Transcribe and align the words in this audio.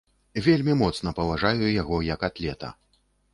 Вельмі 0.45 0.73
моцна 0.79 1.13
паважаю 1.19 1.69
яго 1.81 2.01
як 2.09 2.27
атлета. 2.29 2.73